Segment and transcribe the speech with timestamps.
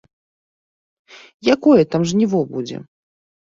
[1.55, 2.77] Якое там жніво будзе!